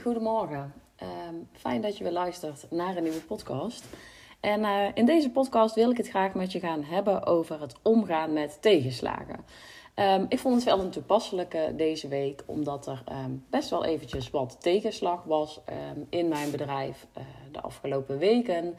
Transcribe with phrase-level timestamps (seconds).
[0.00, 0.72] goedemorgen.
[0.96, 3.84] Ehm, fijn dat je weer luistert naar een nieuwe podcast.
[4.40, 7.74] En uh, in deze podcast wil ik het graag met je gaan hebben over het
[7.82, 9.44] omgaan met tegenslagen.
[9.94, 14.30] Um, ik vond het wel een toepasselijke deze week, omdat er um, best wel eventjes
[14.30, 15.60] wat tegenslag was
[16.08, 18.76] in mijn bedrijf uh, de afgelopen weken.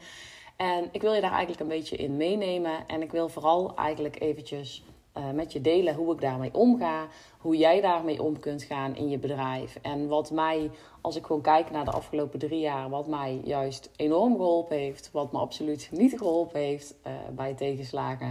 [0.56, 2.86] En ik wil je daar eigenlijk een beetje in meenemen.
[2.86, 4.84] En ik wil vooral eigenlijk eventjes
[5.16, 7.06] uh, met je delen hoe ik daarmee omga.
[7.38, 9.78] Hoe jij daarmee om kunt gaan in je bedrijf.
[9.82, 13.90] En wat mij, als ik gewoon kijk naar de afgelopen drie jaar, wat mij juist
[13.96, 15.10] enorm geholpen heeft.
[15.12, 18.28] Wat me absoluut niet geholpen heeft uh, bij tegenslagen.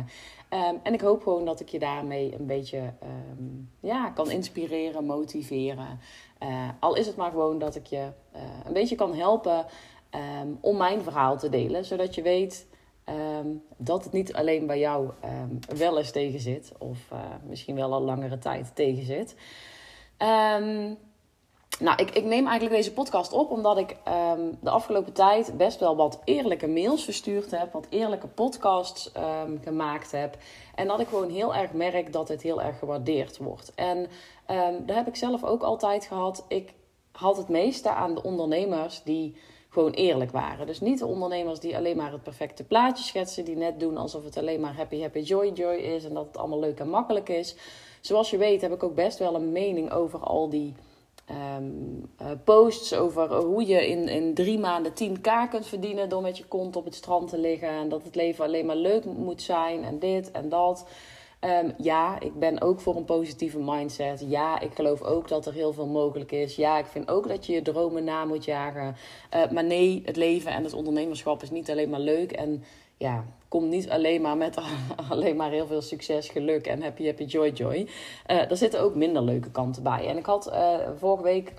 [0.49, 5.05] Um, en ik hoop gewoon dat ik je daarmee een beetje um, ja, kan inspireren,
[5.05, 5.99] motiveren.
[6.43, 8.07] Uh, al is het maar gewoon dat ik je
[8.66, 9.66] een beetje kan helpen
[10.41, 11.85] um, om mijn verhaal te delen.
[11.85, 12.68] Zodat je weet
[13.11, 17.76] Um, dat het niet alleen bij jou um, wel eens tegen zit, of uh, misschien
[17.76, 19.35] wel al langere tijd tegen zit.
[20.17, 20.98] Um,
[21.79, 23.98] nou, ik, ik neem eigenlijk deze podcast op omdat ik
[24.59, 29.12] de afgelopen tijd best wel wat eerlijke mails verstuurd heb, wat eerlijke podcasts
[29.63, 30.37] gemaakt heb.
[30.76, 33.73] En dat ik gewoon heel erg merk dat het heel erg gewaardeerd wordt.
[33.76, 34.07] En
[34.85, 36.45] daar heb ik zelf ook altijd gehad.
[36.48, 36.73] Ik
[37.12, 39.35] had het meeste aan de ondernemers die
[39.71, 40.67] gewoon eerlijk waren.
[40.67, 44.23] Dus niet de ondernemers die alleen maar het perfecte plaatje schetsen, die net doen alsof
[44.23, 47.29] het alleen maar happy, happy, joy, joy is en dat het allemaal leuk en makkelijk
[47.29, 47.55] is.
[48.01, 50.73] Zoals je weet heb ik ook best wel een mening over al die
[51.57, 56.37] um, uh, posts over hoe je in, in drie maanden 10k kunt verdienen door met
[56.37, 59.41] je kont op het strand te liggen en dat het leven alleen maar leuk moet
[59.41, 60.85] zijn en dit en dat.
[61.45, 64.25] Um, ja, ik ben ook voor een positieve mindset.
[64.28, 66.56] Ja, ik geloof ook dat er heel veel mogelijk is.
[66.56, 68.95] Ja, ik vind ook dat je je dromen na moet jagen.
[69.35, 72.31] Uh, maar nee, het leven en het ondernemerschap is niet alleen maar leuk.
[72.31, 72.63] En
[72.97, 74.57] ja, komt niet alleen maar met
[75.09, 77.88] alleen maar heel veel succes, geluk en happy, happy, joy, joy.
[78.28, 80.07] Uh, er zitten ook minder leuke kanten bij.
[80.07, 81.53] En ik had uh, vorige week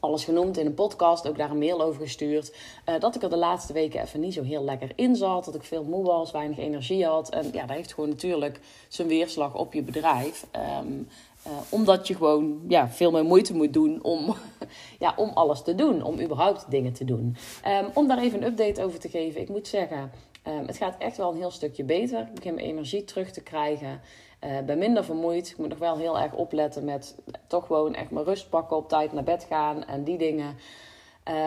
[0.00, 2.54] alles genoemd in een podcast, ook daar een mail over gestuurd.
[2.88, 5.44] Uh, dat ik er de laatste weken even niet zo heel lekker in zat.
[5.44, 7.28] Dat ik veel moe was, weinig energie had.
[7.28, 10.46] En ja, dat heeft gewoon natuurlijk zijn weerslag op je bedrijf.
[10.82, 11.08] Um,
[11.46, 14.36] uh, omdat je gewoon ja, veel meer moeite moet doen om,
[14.98, 16.02] ja, om alles te doen.
[16.02, 17.36] Om überhaupt dingen te doen.
[17.66, 19.40] Um, om daar even een update over te geven.
[19.40, 20.12] Ik moet zeggen,
[20.48, 22.20] um, het gaat echt wel een heel stukje beter.
[22.20, 24.00] Ik begin mijn energie terug te krijgen.
[24.44, 25.50] Uh, ben minder vermoeid.
[25.50, 28.88] Ik moet nog wel heel erg opletten met toch gewoon echt mijn rust pakken, op
[28.88, 30.56] tijd naar bed gaan en die dingen.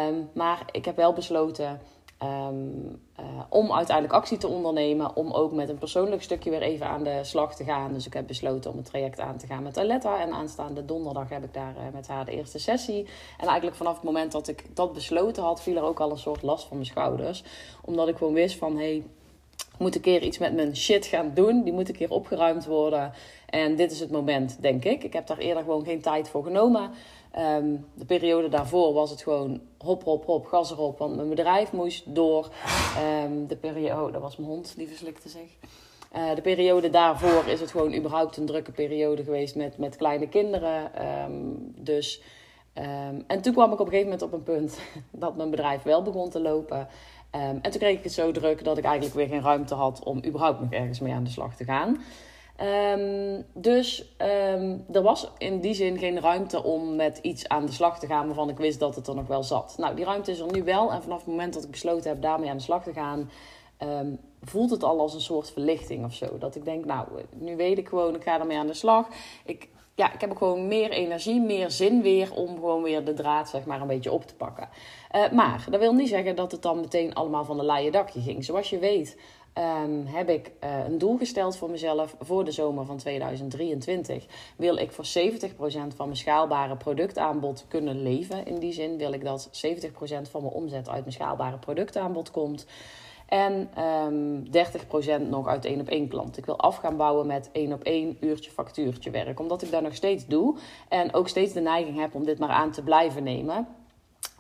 [0.08, 1.80] Um, maar ik heb wel besloten
[2.24, 5.16] um, uh, om uiteindelijk actie te ondernemen.
[5.16, 7.94] Om ook met een persoonlijk stukje weer even aan de slag te gaan.
[7.94, 10.20] Dus ik heb besloten om het traject aan te gaan met Aletta.
[10.20, 13.08] En aanstaande donderdag heb ik daar uh, met haar de eerste sessie.
[13.38, 16.18] En eigenlijk vanaf het moment dat ik dat besloten had, viel er ook al een
[16.18, 17.44] soort last van mijn schouders.
[17.82, 18.78] Omdat ik gewoon wist van...
[18.78, 19.06] Hey, ik
[19.78, 21.64] moet een keer iets met mijn shit gaan doen.
[21.64, 23.14] Die moet een keer opgeruimd worden.
[23.50, 25.04] En dit is het moment, denk ik.
[25.04, 26.92] Ik heb daar eerder gewoon geen tijd voor genomen.
[27.40, 30.98] Um, de periode daarvoor was het gewoon hop, hop, hop, gas erop.
[30.98, 32.50] Want mijn bedrijf moest door.
[33.24, 35.58] Um, de periode, oh, dat was mijn hond die verslikte zich.
[36.16, 40.28] Uh, de periode daarvoor is het gewoon überhaupt een drukke periode geweest met, met kleine
[40.28, 40.92] kinderen.
[41.26, 42.22] Um, dus,
[43.28, 44.80] en toen kwam ik op een gegeven moment op een punt
[45.12, 46.88] dat mijn bedrijf wel begon te lopen.
[47.36, 50.04] Um, en toen kreeg ik het zo druk dat ik eigenlijk weer geen ruimte had
[50.04, 51.98] om überhaupt nog ergens mee aan de slag te gaan.
[53.00, 57.72] Um, dus um, er was in die zin geen ruimte om met iets aan de
[57.72, 59.76] slag te gaan waarvan ik wist dat het er nog wel zat.
[59.78, 60.92] Nou, die ruimte is er nu wel.
[60.92, 63.30] En vanaf het moment dat ik besloten heb daarmee aan de slag te gaan,
[63.80, 66.38] um, voelt het al als een soort verlichting of zo.
[66.38, 69.08] Dat ik denk, nou, nu weet ik gewoon, ik ga ermee aan de slag.
[69.46, 73.14] Ik, ja, ik heb ook gewoon meer energie, meer zin weer om gewoon weer de
[73.14, 74.70] draad zeg maar een beetje op te pakken.
[75.16, 78.22] Uh, maar dat wil niet zeggen dat het dan meteen allemaal van de laaie dakje
[78.22, 78.46] ging.
[78.46, 79.18] Zoals je weet
[79.58, 84.26] um, heb ik uh, een doel gesteld voor mezelf voor de zomer van 2023.
[84.56, 85.08] Wil ik voor 70%
[85.96, 88.46] van mijn schaalbare productaanbod kunnen leven.
[88.46, 89.90] In die zin wil ik dat 70%
[90.30, 92.66] van mijn omzet uit mijn schaalbare productaanbod komt.
[93.28, 96.38] En um, ehm, 30% nog uit één op één klant.
[96.38, 99.40] Ik wil af gaan bouwen met één op één uurtje factuurtje werk.
[99.40, 100.58] Omdat ik dat nog steeds doe.
[100.90, 103.68] En ook steeds de neiging heb om dit maar aan te blijven nemen.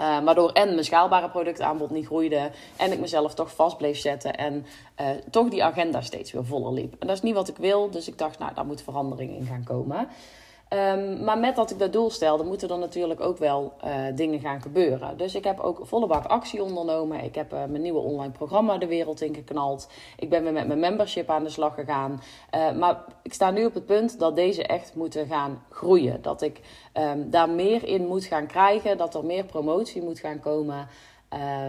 [0.01, 2.51] Uh, waardoor en mijn schaalbare productaanbod niet groeide.
[2.77, 4.35] En ik mezelf toch vast bleef zetten.
[4.35, 4.65] En
[5.01, 6.95] uh, toch die agenda steeds weer voller liep.
[6.99, 7.89] En dat is niet wat ik wil.
[7.89, 10.07] Dus ik dacht, nou, daar moet verandering in gaan komen.
[10.73, 14.39] Um, maar met dat ik dat doel stelde, moeten er natuurlijk ook wel uh, dingen
[14.39, 15.17] gaan gebeuren.
[15.17, 17.23] Dus ik heb ook volle bak actie ondernomen.
[17.23, 19.89] Ik heb uh, mijn nieuwe online programma de wereld in geknald.
[20.17, 22.21] Ik ben weer met mijn membership aan de slag gegaan.
[22.55, 26.21] Uh, maar ik sta nu op het punt dat deze echt moeten gaan groeien.
[26.21, 26.59] Dat ik
[26.93, 28.97] um, daar meer in moet gaan krijgen.
[28.97, 30.87] Dat er meer promotie moet gaan komen.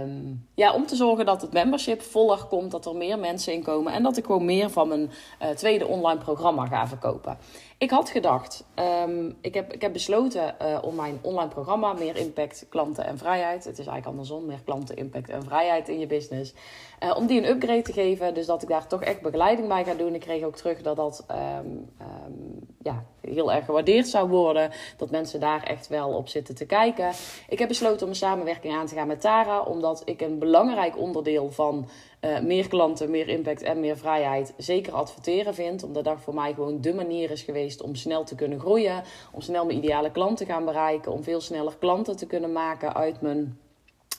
[0.03, 3.63] Um, ja, om te zorgen dat het membership voller komt, dat er meer mensen in
[3.63, 5.11] komen en dat ik gewoon meer van mijn
[5.55, 7.39] tweede online programma ga verkopen.
[7.85, 8.65] Ik had gedacht,
[9.07, 13.19] um, ik, heb, ik heb besloten uh, om mijn online programma Meer Impact, Klanten en
[13.19, 13.65] Vrijheid.
[13.65, 16.55] Het is eigenlijk andersom, meer klanten, impact en vrijheid in je business.
[17.03, 19.85] Uh, om die een upgrade te geven, dus dat ik daar toch echt begeleiding bij
[19.85, 20.15] ga doen.
[20.15, 24.71] Ik kreeg ook terug dat dat um, um, ja, heel erg gewaardeerd zou worden.
[24.97, 27.11] Dat mensen daar echt wel op zitten te kijken.
[27.49, 30.99] Ik heb besloten om een samenwerking aan te gaan met Tara, omdat ik een belangrijk
[30.99, 31.89] onderdeel van
[32.25, 35.83] uh, meer klanten, meer impact en meer vrijheid zeker adverteren vind.
[35.83, 39.03] Omdat dat voor mij gewoon de manier is geweest om snel te kunnen groeien.
[39.33, 41.13] Om snel mijn ideale klant te gaan bereiken.
[41.13, 43.59] Om veel sneller klanten te kunnen maken uit mijn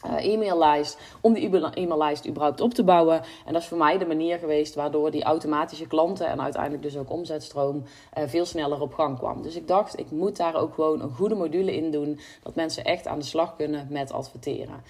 [0.05, 0.97] uh, e-maillijst.
[1.21, 3.21] Om die e-maillijst überhaupt op te bouwen.
[3.45, 6.97] En dat is voor mij de manier geweest waardoor die automatische klanten en uiteindelijk dus
[6.97, 7.83] ook omzetstroom
[8.17, 9.41] uh, veel sneller op gang kwam.
[9.41, 12.19] Dus ik dacht, ik moet daar ook gewoon een goede module in doen.
[12.43, 14.83] Dat mensen echt aan de slag kunnen met adverteren.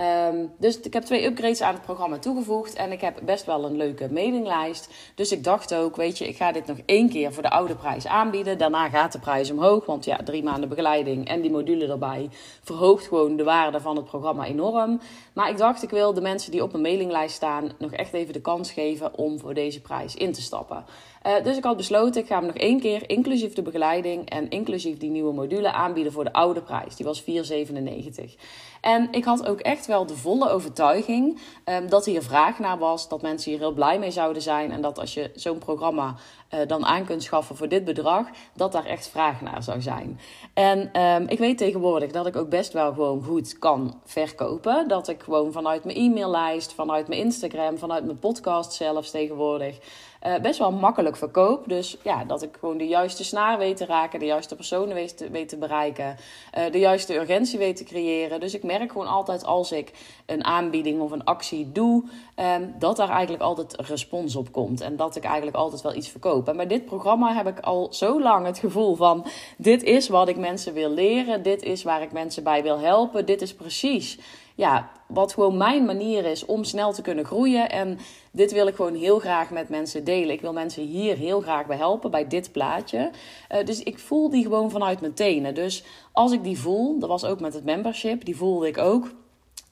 [0.00, 2.74] Um, dus ik heb twee upgrades aan het programma toegevoegd.
[2.74, 4.88] En ik heb best wel een leuke mailinglijst.
[5.14, 7.74] Dus ik dacht ook, weet je, ik ga dit nog één keer voor de oude
[7.74, 8.58] prijs aanbieden.
[8.58, 9.86] Daarna gaat de prijs omhoog.
[9.86, 12.28] Want ja, drie maanden begeleiding en die module erbij
[12.62, 15.00] verhoogt gewoon de waarde van het programma enorm.
[15.32, 18.32] Maar ik dacht, ik wil de mensen die op mijn mailinglijst staan nog echt even
[18.32, 20.84] de kans geven om voor deze prijs in te stappen.
[21.26, 24.50] Uh, dus ik had besloten, ik ga hem nog één keer, inclusief de begeleiding en
[24.50, 26.96] inclusief die nieuwe module, aanbieden voor de oude prijs.
[26.96, 28.34] Die was 4,97.
[28.80, 33.08] En ik had ook echt wel de volle overtuiging um, dat hier vraag naar was,
[33.08, 36.14] dat mensen hier heel blij mee zouden zijn en dat als je zo'n programma
[36.54, 40.20] uh, dan aan kunt schaffen voor dit bedrag, dat daar echt vraag naar zou zijn.
[40.54, 44.88] En um, ik weet tegenwoordig dat ik ook best wel gewoon goed kan verkopen.
[44.88, 49.78] Dat ik gewoon vanuit mijn e-maillijst, vanuit mijn Instagram, vanuit mijn podcast zelfs tegenwoordig
[50.26, 51.68] uh, best wel makkelijk verkoop.
[51.68, 55.16] Dus ja, dat ik gewoon de juiste snaar weet te raken, de juiste personen weet
[55.16, 56.16] te, weet te bereiken,
[56.58, 58.40] uh, de juiste urgentie weet te creëren.
[58.40, 59.92] Dus ik merk gewoon altijd als ik
[60.26, 62.04] een aanbieding of een actie doe,
[62.36, 64.80] um, dat daar eigenlijk altijd respons op komt.
[64.80, 66.48] En dat ik eigenlijk altijd wel iets verkoop.
[66.48, 70.28] En bij dit programma heb ik al zo lang het gevoel van: dit is wat
[70.28, 74.18] ik mensen wil leren, dit is waar ik mensen bij wil helpen, dit is precies
[74.54, 77.70] ja, wat gewoon mijn manier is om snel te kunnen groeien.
[77.70, 77.98] En
[78.30, 80.34] dit wil ik gewoon heel graag met mensen delen.
[80.34, 83.10] Ik wil mensen hier heel graag bij helpen, bij dit plaatje.
[83.52, 85.54] Uh, dus ik voel die gewoon vanuit mijn tenen.
[85.54, 89.10] Dus als ik die voel, dat was ook met het membership, die voelde ik ook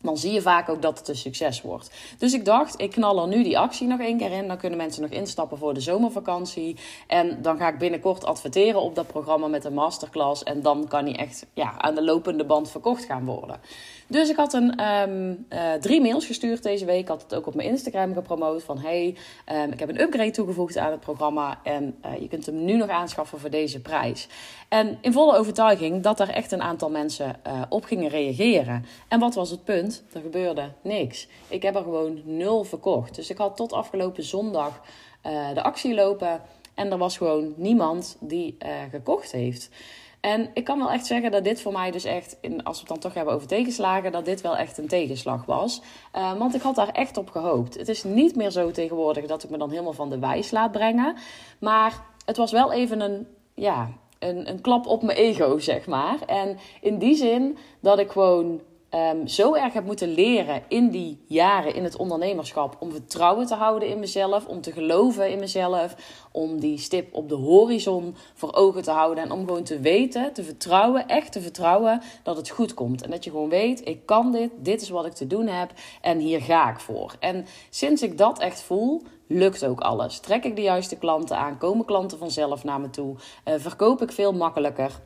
[0.02, 1.90] dan zie je vaak ook dat het een succes wordt.
[2.19, 4.49] Dus ik dacht, ik knal er nu die actie nog één keer in.
[4.49, 6.76] Dan kunnen mensen nog instappen voor de zomervakantie.
[7.06, 10.43] En dan ga ik binnenkort adverteren op dat programma met een masterclass.
[10.43, 13.61] En dan kan hij echt ja, aan de lopende band verkocht gaan worden.
[14.12, 17.00] Dus ik had een, um, uh, drie mails gestuurd deze week.
[17.00, 18.62] Ik had het ook op mijn Instagram gepromoot.
[18.62, 19.17] Van hey,
[19.53, 21.61] um, ik heb een upgrade toegevoegd aan het programma.
[21.62, 24.29] En uh, je kunt hem nu nog aanschaffen voor deze prijs.
[24.69, 28.85] En in volle overtuiging dat er echt een aantal mensen uh, op gingen reageren.
[29.09, 30.03] En wat was het punt?
[30.12, 31.29] Er gebeurde niks.
[31.49, 33.15] Ik heb er gewoon nul verkocht.
[33.15, 34.81] Dus ik had tot afgelopen zondag
[35.55, 36.41] de actie lopen.
[36.75, 38.56] En er was gewoon niemand die
[38.91, 39.70] gekocht heeft.
[40.22, 42.80] En ik kan wel echt zeggen dat dit voor mij dus echt, in, als we
[42.80, 45.82] het dan toch hebben over tegenslagen, dat dit wel echt een tegenslag was.
[46.16, 47.74] Uh, want ik had daar echt op gehoopt.
[47.74, 50.72] Het is niet meer zo tegenwoordig dat ik me dan helemaal van de wijs laat
[50.72, 51.16] brengen.
[51.60, 56.20] Maar het was wel even een, ja, een, een klap op mijn ego, zeg maar.
[56.26, 58.60] En in die zin dat ik gewoon
[58.94, 63.55] um, zo erg heb moeten leren in die jaren in het ondernemerschap om vertrouwen te
[63.55, 65.94] houden in mezelf, om te geloven in mezelf,
[66.32, 70.32] om die stip op de horizon voor ogen te houden en om gewoon te weten,
[70.32, 73.03] te vertrouwen, echt te vertrouwen dat het goed komt.
[73.03, 75.72] En dat je gewoon weet, ik kan dit, dit is wat ik te doen heb
[76.01, 77.15] en hier ga ik voor.
[77.20, 80.20] En sinds ik dat echt voel, lukt ook alles.
[80.20, 84.13] Trek ik de juiste klanten aan, komen klanten vanzelf naar me toe, uh, verkoop ik
[84.13, 85.01] veel makkelijker.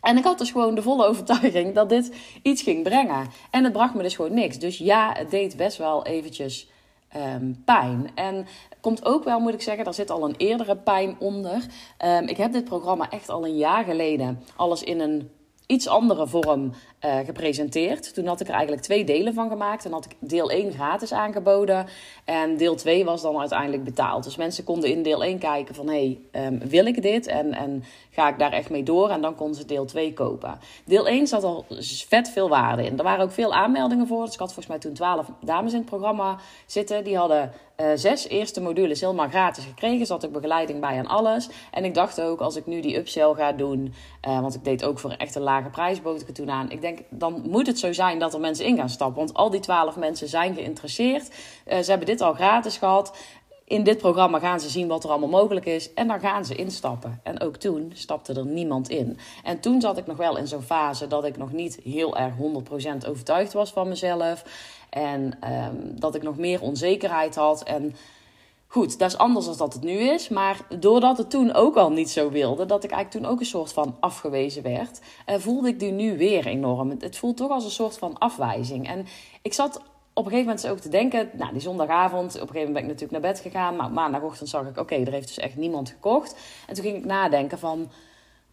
[0.00, 3.26] En ik had dus gewoon de volle overtuiging dat dit iets ging brengen.
[3.50, 4.58] En het bracht me dus gewoon niks.
[4.58, 6.68] Dus ja, het deed best wel eventjes
[7.16, 8.10] um, pijn.
[8.14, 8.46] En
[8.80, 11.66] komt ook wel, moet ik zeggen, daar zit al een eerdere pijn onder.
[12.04, 15.30] Um, ik heb dit programma echt al een jaar geleden alles in een
[15.66, 16.72] iets andere vorm
[17.04, 18.14] uh, gepresenteerd.
[18.14, 19.84] Toen had ik er eigenlijk twee delen van gemaakt.
[19.84, 21.86] En had ik deel 1 gratis aangeboden.
[22.24, 24.24] En deel 2 was dan uiteindelijk betaald.
[24.24, 25.88] Dus mensen konden in deel 1 kijken van...
[25.88, 27.26] hé, hey, um, wil ik dit?
[27.26, 29.10] En, en ga ik daar echt mee door?
[29.10, 30.58] En dan konden ze deel 2 kopen.
[30.84, 31.66] Deel 1 zat al
[32.08, 32.98] vet veel waarde in.
[32.98, 34.24] Er waren ook veel aanmeldingen voor.
[34.24, 37.04] Dus ik had volgens mij toen 12 dames in het programma zitten.
[37.04, 40.06] Die hadden uh, zes eerste modules helemaal gratis gekregen.
[40.06, 41.48] Zat ik begeleiding bij en alles.
[41.70, 43.94] En ik dacht ook, als ik nu die upsell ga doen...
[44.28, 46.70] Uh, want ik deed ook voor een lage prijs, bood ik het toen aan.
[46.70, 49.18] Ik denk, dan moet het zo zijn dat er mensen in gaan stappen.
[49.18, 51.28] Want al die twaalf mensen zijn geïnteresseerd.
[51.28, 53.16] Uh, ze hebben dit al gratis gehad.
[53.64, 55.92] In dit programma gaan ze zien wat er allemaal mogelijk is.
[55.94, 57.20] En dan gaan ze instappen.
[57.22, 59.18] En ook toen stapte er niemand in.
[59.44, 62.34] En toen zat ik nog wel in zo'n fase dat ik nog niet heel erg
[63.04, 64.44] 100% overtuigd was van mezelf.
[64.90, 67.62] En um, dat ik nog meer onzekerheid had.
[67.62, 67.94] En
[68.72, 70.28] Goed, dat is anders dan dat het nu is.
[70.28, 73.46] Maar doordat het toen ook al niet zo wilde, dat ik eigenlijk toen ook een
[73.46, 76.90] soort van afgewezen werd, uh, voelde ik die nu weer enorm.
[76.98, 78.88] Het voelt toch als een soort van afwijzing.
[78.88, 79.06] En
[79.42, 79.76] ik zat
[80.12, 82.82] op een gegeven moment ook te denken, nou die zondagavond, op een gegeven moment ben
[82.82, 85.88] ik natuurlijk naar bed gegaan, maar maandagochtend zag ik, oké, er heeft dus echt niemand
[85.88, 86.36] gekocht.
[86.66, 87.90] En toen ging ik nadenken van,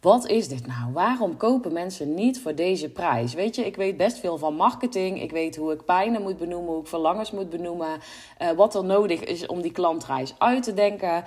[0.00, 0.92] wat is dit nou?
[0.92, 3.34] Waarom kopen mensen niet voor deze prijs?
[3.34, 5.22] Weet je, ik weet best veel van marketing.
[5.22, 8.00] Ik weet hoe ik pijnen moet benoemen, hoe ik verlangens moet benoemen.
[8.42, 11.24] Uh, wat er nodig is om die klantreis uit te denken.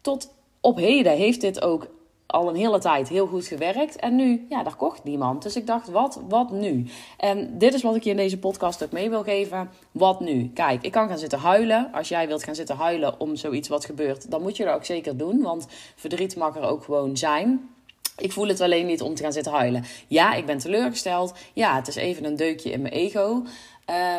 [0.00, 1.86] Tot op heden heeft dit ook
[2.26, 3.96] al een hele tijd heel goed gewerkt.
[3.96, 5.42] En nu, ja, daar kocht niemand.
[5.42, 6.86] Dus ik dacht, wat, wat nu?
[7.18, 9.70] En dit is wat ik je in deze podcast ook mee wil geven.
[9.90, 10.50] Wat nu?
[10.54, 11.92] Kijk, ik kan gaan zitten huilen.
[11.92, 14.84] Als jij wilt gaan zitten huilen om zoiets wat gebeurt, dan moet je dat ook
[14.84, 15.42] zeker doen.
[15.42, 15.66] Want
[15.96, 17.73] verdriet mag er ook gewoon zijn.
[18.16, 19.84] Ik voel het alleen niet om te gaan zitten huilen.
[20.06, 21.34] Ja, ik ben teleurgesteld.
[21.52, 23.42] Ja, het is even een deukje in mijn ego.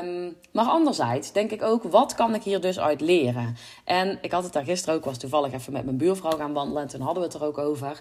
[0.04, 3.56] Um, maar anderzijds denk ik ook, wat kan ik hier dus uit leren?
[3.84, 6.82] En ik had het daar gisteren ook, was toevallig even met mijn buurvrouw gaan wandelen
[6.82, 8.00] en toen hadden we het er ook over.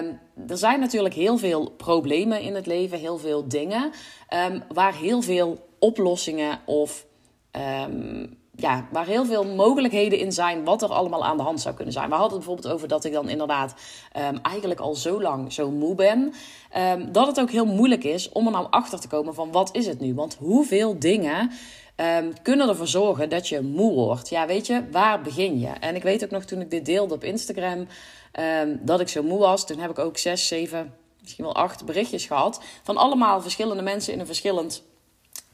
[0.00, 3.92] Um, er zijn natuurlijk heel veel problemen in het leven, heel veel dingen,
[4.50, 7.06] um, waar heel veel oplossingen of
[8.56, 11.92] ja, waar heel veel mogelijkheden in zijn wat er allemaal aan de hand zou kunnen
[11.92, 12.08] zijn.
[12.08, 13.74] We hadden het bijvoorbeeld over dat ik dan inderdaad
[14.16, 16.32] um, eigenlijk al zo lang zo moe ben.
[16.76, 19.76] Um, dat het ook heel moeilijk is om er nou achter te komen van wat
[19.76, 20.14] is het nu?
[20.14, 21.50] Want hoeveel dingen
[21.96, 24.28] um, kunnen ervoor zorgen dat je moe wordt?
[24.28, 25.70] Ja, weet je, waar begin je?
[25.80, 27.86] En ik weet ook nog toen ik dit deelde op Instagram
[28.80, 29.66] dat ik zo moe was.
[29.66, 34.12] Toen heb ik ook zes, zeven, misschien wel acht berichtjes gehad van allemaal verschillende mensen
[34.12, 34.82] in een verschillend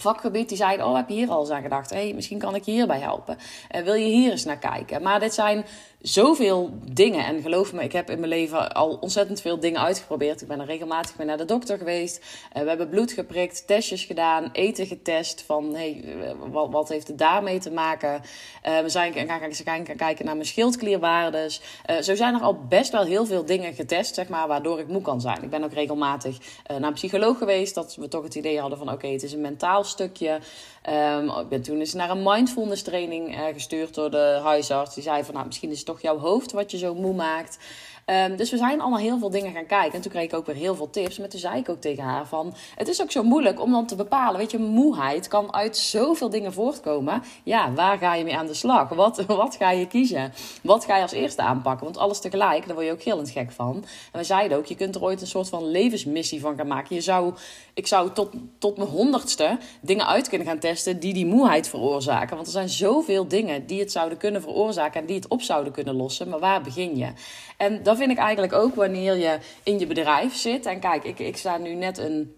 [0.02, 1.90] vakgebied die zeiden: Oh, heb je hier al eens aan gedacht?
[1.90, 3.38] hey, misschien kan ik je hierbij helpen.
[3.76, 5.02] Uh, wil je hier eens naar kijken?
[5.02, 5.64] Maar dit zijn
[6.02, 7.24] zoveel dingen.
[7.24, 10.42] En geloof me, ik heb in mijn leven al ontzettend veel dingen uitgeprobeerd.
[10.42, 12.18] Ik ben er regelmatig mee naar de dokter geweest.
[12.56, 15.42] Uh, we hebben bloed geprikt, testjes gedaan, eten getest.
[15.42, 16.04] Van hey,
[16.50, 18.22] wat, wat heeft het daarmee te maken?
[18.66, 21.60] Uh, we zijn gaan, kijken naar mijn schildklierwaardes.
[22.00, 25.02] zo zijn er al best wel heel veel dingen getest, zeg maar, waardoor ik moe
[25.02, 25.42] kan zijn.
[25.42, 27.74] Ik ben ook regelmatig naar een psycholoog geweest.
[27.74, 30.40] Dat we toch het idee hadden van: oké, het is een mentaal stukje.
[30.88, 34.94] Um, ik ben toen eens naar een mindfulness training gestuurd door de huisarts.
[34.94, 37.58] Die zei van, nou, misschien is het toch jouw hoofd wat je zo moe maakt.
[38.06, 39.92] Um, dus we zijn allemaal heel veel dingen gaan kijken.
[39.92, 41.18] En toen kreeg ik ook weer heel veel tips.
[41.18, 42.54] Maar toen zei ik ook tegen haar van...
[42.74, 44.38] Het is ook zo moeilijk om dan te bepalen.
[44.38, 47.22] Weet je, moeheid kan uit zoveel dingen voortkomen.
[47.42, 48.88] Ja, waar ga je mee aan de slag?
[48.88, 50.32] Wat, wat ga je kiezen?
[50.62, 51.84] Wat ga je als eerste aanpakken?
[51.84, 53.84] Want alles tegelijk, daar word je ook gillend gek van.
[54.12, 56.94] En we zeiden ook, je kunt er ooit een soort van levensmissie van gaan maken.
[56.94, 57.34] Je zou,
[57.74, 61.00] ik zou tot, tot mijn honderdste dingen uit kunnen gaan testen...
[61.00, 62.34] die die moeheid veroorzaken.
[62.34, 65.00] Want er zijn zoveel dingen die het zouden kunnen veroorzaken...
[65.00, 66.28] en die het op zouden kunnen lossen.
[66.28, 67.12] Maar waar begin je?
[67.56, 70.66] En dat vind ik eigenlijk ook wanneer je in je bedrijf zit.
[70.66, 72.36] En kijk, ik, ik sta nu net een.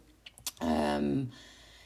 [0.96, 1.30] Um,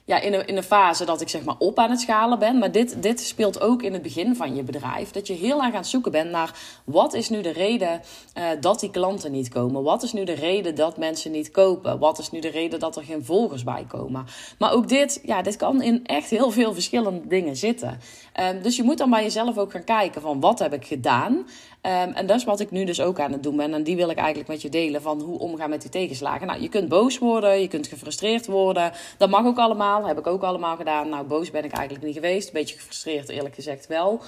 [0.08, 2.58] ja, in, een, in een fase dat ik zeg maar op aan het schalen ben.
[2.58, 5.10] Maar dit, dit speelt ook in het begin van je bedrijf.
[5.10, 8.00] Dat je heel erg aan het zoeken bent naar wat is nu de reden
[8.38, 9.82] uh, dat die klanten niet komen?
[9.82, 11.98] Wat is nu de reden dat mensen niet kopen?
[11.98, 14.26] Wat is nu de reden dat er geen volgers bij komen?
[14.58, 18.00] Maar ook dit, ja, dit kan in echt heel veel verschillende dingen zitten.
[18.40, 21.32] Um, dus je moet dan bij jezelf ook gaan kijken van wat heb ik gedaan?
[21.34, 21.46] Um,
[21.82, 23.74] en dat is wat ik nu dus ook aan het doen ben.
[23.74, 26.46] En die wil ik eigenlijk met je delen van hoe omgaan met die tegenslagen.
[26.46, 28.92] Nou, je kunt boos worden, je kunt gefrustreerd worden.
[29.18, 30.06] Dat mag ook allemaal.
[30.06, 31.08] Heb ik ook allemaal gedaan.
[31.08, 32.46] Nou, boos ben ik eigenlijk niet geweest.
[32.46, 34.20] Een beetje gefrustreerd, eerlijk gezegd wel.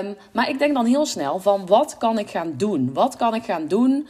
[0.00, 2.92] Um, maar ik denk dan heel snel van wat kan ik gaan doen?
[2.92, 4.06] Wat kan ik gaan doen?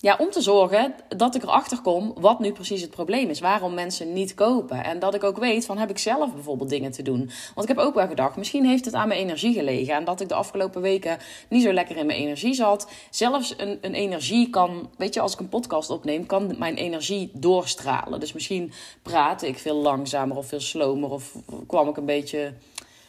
[0.00, 3.40] Ja, om te zorgen dat ik erachter kom wat nu precies het probleem is.
[3.40, 4.84] Waarom mensen niet kopen.
[4.84, 7.30] En dat ik ook weet van heb ik zelf bijvoorbeeld dingen te doen.
[7.54, 9.94] Want ik heb ook wel gedacht, misschien heeft het aan mijn energie gelegen.
[9.94, 12.90] En dat ik de afgelopen weken niet zo lekker in mijn energie zat.
[13.10, 17.30] Zelfs een, een energie kan, weet je, als ik een podcast opneem, kan mijn energie
[17.34, 18.20] doorstralen.
[18.20, 21.10] Dus misschien praatte ik veel langzamer of veel slomer.
[21.10, 21.34] Of
[21.66, 22.52] kwam ik een beetje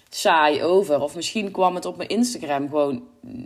[0.09, 1.01] saai over.
[1.01, 3.03] Of misschien kwam het op mijn Instagram gewoon,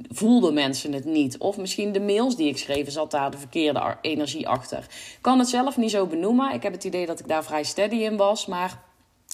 [0.09, 1.37] voelden mensen het niet.
[1.37, 4.77] Of misschien de mails die ik schreef, zat daar de verkeerde energie achter.
[4.77, 6.53] Ik kan het zelf niet zo benoemen.
[6.53, 8.81] Ik heb het idee dat ik daar vrij steady in was, maar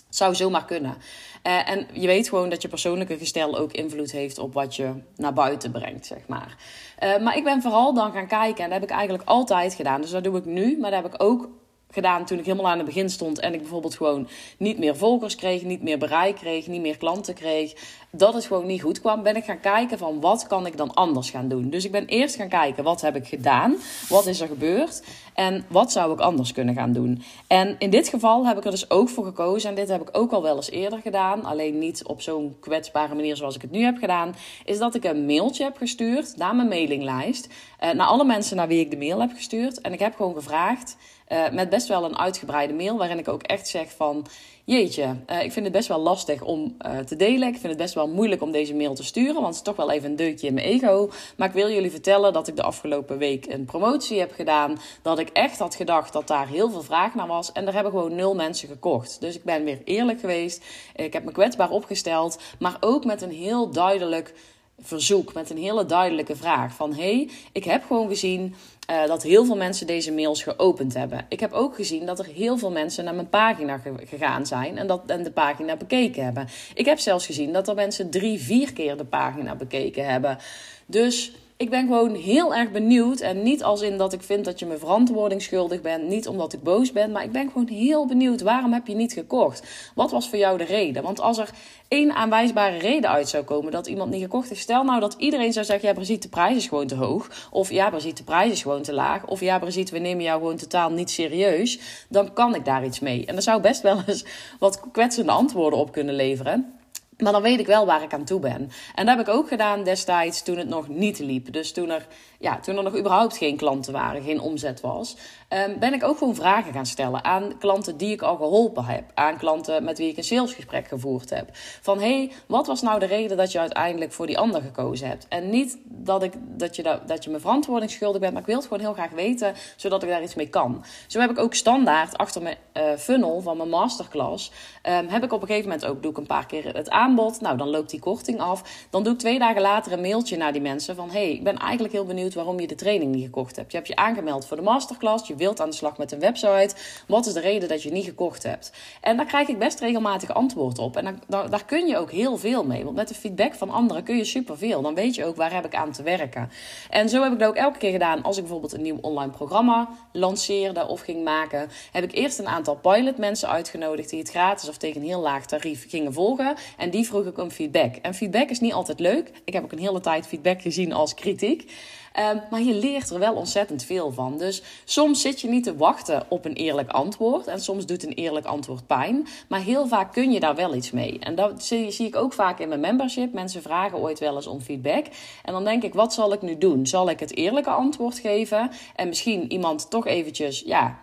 [0.05, 0.97] het zou zomaar kunnen.
[1.43, 4.93] Uh, en je weet gewoon dat je persoonlijke gestel ook invloed heeft op wat je
[5.15, 6.57] naar buiten brengt, zeg maar.
[7.03, 10.01] Uh, maar ik ben vooral dan gaan kijken en dat heb ik eigenlijk altijd gedaan.
[10.01, 11.49] Dus dat doe ik nu, maar dat heb ik ook
[11.91, 14.27] gedaan toen ik helemaal aan het begin stond en ik bijvoorbeeld gewoon
[14.57, 17.73] niet meer volgers kreeg, niet meer bereik kreeg, niet meer klanten kreeg,
[18.11, 20.93] dat het gewoon niet goed kwam, ben ik gaan kijken van wat kan ik dan
[20.93, 21.69] anders gaan doen.
[21.69, 23.75] Dus ik ben eerst gaan kijken wat heb ik gedaan,
[24.09, 25.03] wat is er gebeurd
[25.33, 27.23] en wat zou ik anders kunnen gaan doen.
[27.47, 30.09] En in dit geval heb ik er dus ook voor gekozen en dit heb ik
[30.11, 33.71] ook al wel eens eerder gedaan, alleen niet op zo'n kwetsbare manier zoals ik het
[33.71, 37.47] nu heb gedaan, is dat ik een mailtje heb gestuurd naar mijn mailinglijst,
[37.79, 40.33] eh, naar alle mensen naar wie ik de mail heb gestuurd en ik heb gewoon
[40.33, 40.97] gevraagd
[41.29, 44.25] Uh, met best wel een uitgebreide mail waarin ik ook echt zeg van
[44.63, 47.47] jeetje, uh, ik vind het best wel lastig om uh, te delen.
[47.47, 49.75] Ik vind het best wel moeilijk om deze mail te sturen, want het is toch
[49.75, 51.09] wel even een deukje in mijn ego.
[51.37, 54.77] Maar ik wil jullie vertellen dat ik de afgelopen week een promotie heb gedaan.
[55.01, 57.51] Dat ik echt had gedacht dat daar heel veel vraag naar was.
[57.51, 59.21] En er hebben gewoon nul mensen gekocht.
[59.21, 60.65] Dus ik ben weer eerlijk geweest.
[60.95, 64.33] Ik heb me kwetsbaar opgesteld, maar ook met een heel duidelijk
[64.81, 66.73] verzoek met een hele duidelijke vraag.
[66.73, 68.55] Van hey, ik heb gewoon gezien
[68.89, 71.25] uh, dat heel veel mensen deze mails geopend hebben.
[71.29, 74.87] Ik heb ook gezien dat er heel veel mensen naar mijn pagina gegaan zijn en,
[74.87, 76.47] dat, en de pagina bekeken hebben.
[76.73, 80.37] Ik heb zelfs gezien dat er mensen drie, vier keer de pagina bekeken hebben.
[80.85, 83.19] Dus ik ben gewoon heel erg benieuwd.
[83.19, 86.07] En niet als in dat ik vind dat je me verantwoording schuldig bent.
[86.07, 87.11] Niet omdat ik boos ben.
[87.11, 88.41] Maar ik ben gewoon heel benieuwd.
[88.41, 89.91] Waarom heb je niet gekocht?
[89.95, 91.03] Wat was voor jou de reden?
[91.03, 91.49] Want als er
[91.87, 94.61] één aanwijsbare reden uit zou komen dat iemand niet gekocht heeft.
[94.61, 97.47] Stel nou dat iedereen zou zeggen: ja, Brigitte, de prijs is gewoon te hoog.
[97.51, 99.25] Of ja, Brigitte, de prijs is gewoon te laag.
[99.25, 101.79] Of ja, Brigitte, we nemen jou gewoon totaal niet serieus.
[102.09, 103.25] Dan kan ik daar iets mee.
[103.25, 104.25] En er zou best wel eens
[104.59, 106.78] wat kwetsende antwoorden op kunnen leveren.
[107.23, 108.71] Maar dan weet ik wel waar ik aan toe ben.
[108.95, 111.53] En dat heb ik ook gedaan destijds toen het nog niet liep.
[111.53, 112.07] Dus toen er,
[112.39, 115.17] ja, toen er nog überhaupt geen klanten waren, geen omzet was.
[115.49, 119.03] Um, ben ik ook gewoon vragen gaan stellen aan klanten die ik al geholpen heb.
[119.13, 121.49] Aan klanten met wie ik een salesgesprek gevoerd heb.
[121.81, 125.07] Van hé, hey, wat was nou de reden dat je uiteindelijk voor die ander gekozen
[125.07, 125.27] hebt?
[125.27, 128.47] En niet dat, ik, dat, je, dat, dat je me verantwoording schuldig bent, maar ik
[128.47, 130.85] wil het gewoon heel graag weten, zodat ik daar iets mee kan.
[131.07, 134.51] Zo heb ik ook standaard achter mijn uh, funnel van mijn masterclass.
[134.83, 137.57] Um, heb ik op een gegeven moment ook, doe ik een paar keer het Nou,
[137.57, 138.87] dan loopt die korting af.
[138.89, 141.57] Dan doe ik twee dagen later een mailtje naar die mensen van hey, ik ben
[141.57, 143.71] eigenlijk heel benieuwd waarom je de training niet gekocht hebt.
[143.71, 146.75] Je hebt je aangemeld voor de masterclass, je wilt aan de slag met een website.
[147.07, 148.71] Wat is de reden dat je niet gekocht hebt?
[149.01, 150.97] En daar krijg ik best regelmatig antwoord op.
[150.97, 152.83] En daar, daar kun je ook heel veel mee.
[152.83, 154.81] Want met de feedback van anderen kun je superveel.
[154.81, 156.51] Dan weet je ook waar heb ik aan te werken.
[156.89, 158.23] En zo heb ik dat ook elke keer gedaan.
[158.23, 162.47] Als ik bijvoorbeeld een nieuw online programma lanceerde of ging maken, heb ik eerst een
[162.47, 166.55] aantal pilot mensen uitgenodigd die het gratis of tegen een heel laag tarief gingen volgen.
[166.77, 167.95] En die vroeg ik om feedback.
[167.95, 169.31] En feedback is niet altijd leuk.
[169.43, 171.71] Ik heb ook een hele tijd feedback gezien als kritiek.
[172.13, 174.37] Ehm, maar je leert er wel ontzettend veel van.
[174.37, 177.47] Dus soms zit je niet te wachten op een eerlijk antwoord.
[177.47, 179.27] En soms doet een eerlijk antwoord pijn.
[179.47, 181.19] Maar heel vaak kun je daar wel iets mee.
[181.19, 183.33] En dat zie, zie ik ook vaak in mijn membership.
[183.33, 185.05] Mensen vragen ooit wel eens om feedback.
[185.43, 186.87] En dan denk ik, wat zal ik nu doen?
[186.87, 188.71] Zal ik het eerlijke antwoord geven?
[188.95, 190.99] En misschien iemand toch eventjes, ja,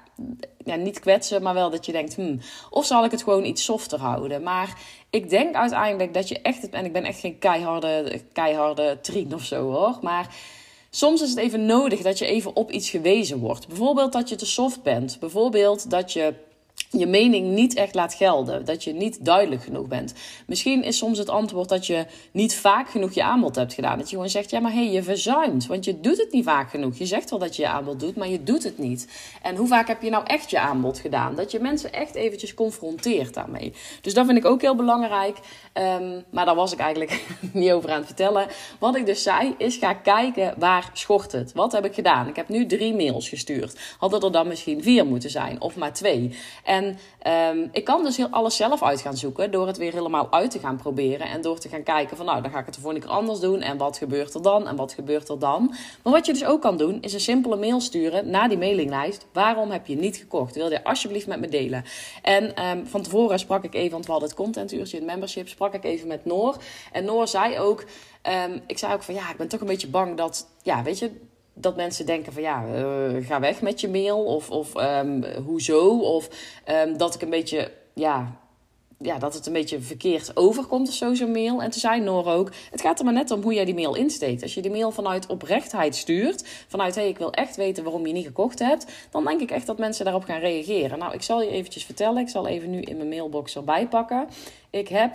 [0.64, 3.64] ja, niet kwetsen, maar wel dat je denkt, hmm, of zal ik het gewoon iets
[3.64, 4.42] softer houden?
[4.42, 4.79] Maar
[5.11, 9.42] ik denk uiteindelijk dat je echt, en ik ben echt geen keiharde, keiharde trien of
[9.42, 10.35] zo hoor, maar
[10.90, 13.68] Soms is het even nodig dat je even op iets gewezen wordt.
[13.68, 15.16] Bijvoorbeeld dat je te soft bent.
[15.20, 16.35] Bijvoorbeeld dat je
[16.98, 18.64] je mening niet echt laat gelden.
[18.64, 20.14] Dat je niet duidelijk genoeg bent.
[20.46, 23.98] Misschien is soms het antwoord dat je niet vaak genoeg je aanbod hebt gedaan.
[23.98, 25.66] Dat je gewoon zegt, ja maar hé, hey, je verzuimt.
[25.66, 26.98] Want je doet het niet vaak genoeg.
[26.98, 29.09] Je zegt wel dat je je aanbod doet, maar je doet het niet.
[29.42, 31.35] En hoe vaak heb je nou echt je aanbod gedaan?
[31.35, 33.72] Dat je mensen echt eventjes confronteert daarmee.
[34.00, 35.38] Dus dat vind ik ook heel belangrijk.
[35.74, 38.46] Um, maar daar was ik eigenlijk niet over aan het vertellen.
[38.78, 41.52] Wat ik dus zei, is ga kijken waar schort het.
[41.52, 42.28] Wat heb ik gedaan?
[42.28, 43.78] Ik heb nu drie mails gestuurd.
[43.98, 46.37] Hadden er dan misschien vier moeten zijn, of maar twee.
[46.64, 46.86] En
[47.51, 50.51] um, ik kan dus heel alles zelf uit gaan zoeken door het weer helemaal uit
[50.51, 51.29] te gaan proberen.
[51.29, 53.40] En door te gaan kijken van nou, dan ga ik het de volgende keer anders
[53.40, 53.61] doen.
[53.61, 54.68] En wat gebeurt er dan?
[54.68, 55.75] En wat gebeurt er dan?
[56.03, 59.27] Maar wat je dus ook kan doen, is een simpele mail sturen naar die mailinglijst.
[59.33, 60.55] Waarom heb je niet gekocht?
[60.55, 61.85] Wil je alsjeblieft met me delen?
[62.22, 65.75] En um, van tevoren sprak ik even, want we hadden het contentuurtje, het membership, sprak
[65.75, 66.57] ik even met Noor.
[66.92, 67.85] En Noor zei ook,
[68.44, 70.99] um, ik zei ook van ja, ik ben toch een beetje bang dat, ja, weet
[70.99, 71.11] je
[71.59, 74.25] dat mensen denken van ja, uh, ga weg met je mail.
[74.25, 75.99] Of, of um, hoezo.
[75.99, 76.29] Of
[76.69, 78.37] um, dat ik een beetje, ja,
[78.99, 81.62] ja, dat het een beetje verkeerd overkomt of zo, zo'n mail.
[81.62, 83.95] En toen zei Noor ook, het gaat er maar net om hoe jij die mail
[83.95, 84.42] insteekt.
[84.42, 88.07] Als je die mail vanuit oprechtheid stuurt, vanuit hé, hey, ik wil echt weten waarom
[88.07, 90.99] je niet gekocht hebt, dan denk ik echt dat mensen daarop gaan reageren.
[90.99, 94.29] Nou, ik zal je eventjes vertellen, ik zal even nu in mijn mailbox erbij pakken.
[94.71, 95.14] Ik heb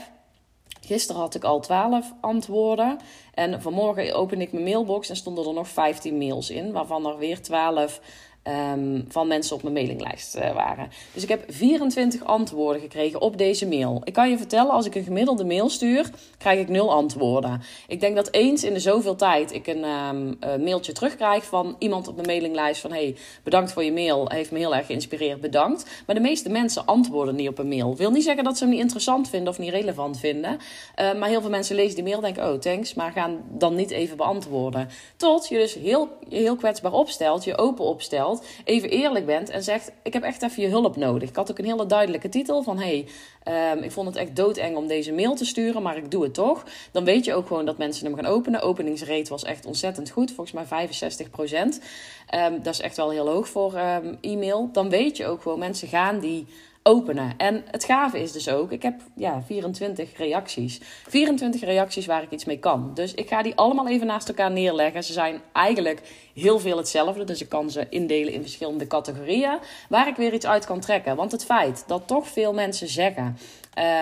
[0.81, 2.97] Gisteren had ik al 12 antwoorden.
[3.34, 7.17] En vanmorgen opende ik mijn mailbox en stonden er nog 15 mails in, waarvan er
[7.17, 8.01] weer 12
[8.43, 10.89] um, van mensen op mijn mailinglijst uh, waren.
[11.13, 14.01] Dus ik heb 24 antwoorden gekregen op deze mail.
[14.04, 17.62] Ik kan je vertellen, als ik een gemiddelde mail stuur, krijg ik nul antwoorden.
[17.88, 21.75] Ik denk dat eens in de zoveel tijd ik een um, uh, mailtje terugkrijg van
[21.80, 25.41] iemand op mijn mailinglijst van hey, bedankt voor je mail, heeft me heel erg geïnspireerd,
[25.41, 26.04] bedankt.
[26.06, 27.95] Maar de meeste mensen antwoorden niet op een mail.
[27.95, 30.51] Wil niet zeggen dat ze hem niet interessant vinden of niet relevant vinden.
[30.51, 33.91] Uh, maar heel veel mensen lezen die mail denken, oh thanks, maar gaan dan niet
[33.91, 34.89] even beantwoorden.
[35.15, 38.30] Tot je dus heel, heel kwetsbaar opstelt, je open opstelt
[38.63, 41.29] even eerlijk bent en zegt: Ik heb echt even je hulp nodig.
[41.29, 43.07] Ik had ook een hele duidelijke titel van: Hey,
[43.73, 46.33] um, ik vond het echt doodeng om deze mail te sturen, maar ik doe het
[46.33, 46.63] toch.
[46.91, 48.61] Dan weet je ook gewoon dat mensen hem gaan openen.
[48.61, 51.81] Openingsrate was echt ontzettend goed, volgens mij 65 procent.
[52.35, 54.69] Um, dat is echt wel heel hoog voor um, e-mail.
[54.71, 56.47] Dan weet je ook gewoon, mensen gaan die
[56.83, 57.33] openen.
[57.37, 60.79] En het gave is dus ook, ik heb ja, 24 reacties.
[61.07, 62.91] 24 reacties waar ik iets mee kan.
[62.93, 65.03] Dus ik ga die allemaal even naast elkaar neerleggen.
[65.03, 66.01] Ze zijn eigenlijk
[66.33, 67.23] heel veel hetzelfde.
[67.23, 69.57] Dus ik kan ze indelen in verschillende categorieën.
[69.89, 71.15] Waar ik weer iets uit kan trekken.
[71.15, 73.37] Want het feit dat toch veel mensen zeggen...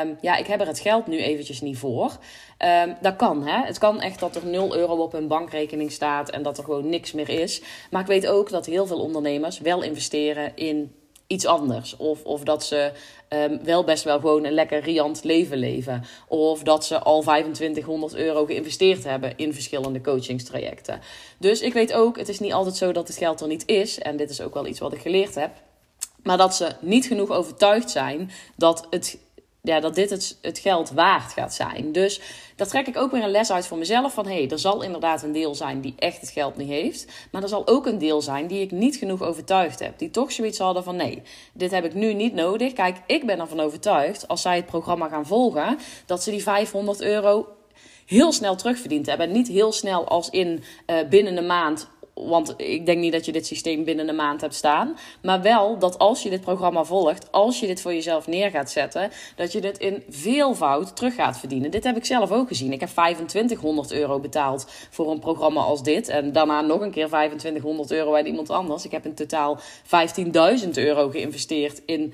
[0.03, 2.17] Um, ja, ik heb er het geld nu eventjes niet voor.
[2.85, 3.65] Um, dat kan, hè.
[3.65, 6.89] Het kan echt dat er 0 euro op hun bankrekening staat en dat er gewoon
[6.89, 7.61] niks meer is.
[7.91, 10.91] Maar ik weet ook dat heel veel ondernemers wel investeren in
[11.29, 11.95] iets anders.
[11.97, 12.91] Of, of dat ze
[13.29, 16.03] um, wel best wel gewoon een lekker riant leven leven.
[16.27, 21.01] Of dat ze al 2500 euro geïnvesteerd hebben in verschillende coachingstrajecten.
[21.37, 23.99] Dus ik weet ook, het is niet altijd zo dat het geld er niet is.
[23.99, 25.51] En dit is ook wel iets wat ik geleerd heb.
[26.23, 29.17] Maar dat ze niet genoeg overtuigd zijn dat het
[29.62, 31.91] ja, dat dit het, het geld waard gaat zijn.
[31.91, 32.22] Dus
[32.56, 34.13] daar trek ik ook weer een les uit voor mezelf.
[34.13, 37.06] Van hé, hey, er zal inderdaad een deel zijn die echt het geld niet heeft.
[37.32, 39.98] Maar er zal ook een deel zijn die ik niet genoeg overtuigd heb.
[40.00, 41.22] Die toch zoiets hadden van nee,
[41.54, 42.74] dit heb ik nu niet nodig.
[42.74, 47.02] Kijk, ik ben ervan overtuigd als zij het programma gaan volgen, dat ze die 500
[47.02, 47.48] euro
[48.06, 49.32] heel snel terugverdiend hebben.
[49.32, 51.89] Niet heel snel als in uh, binnen een maand
[52.27, 54.97] want ik denk niet dat je dit systeem binnen een maand hebt staan.
[55.21, 58.71] Maar wel dat als je dit programma volgt, als je dit voor jezelf neer gaat
[58.71, 61.71] zetten, dat je dit in veelvoud terug gaat verdienen.
[61.71, 62.71] Dit heb ik zelf ook gezien.
[62.71, 66.08] Ik heb 2500 euro betaald voor een programma als dit.
[66.08, 68.86] En daarna nog een keer 2500 euro bij iemand anders.
[68.86, 69.60] Ik heb in totaal
[70.63, 72.13] 15.000 euro geïnvesteerd in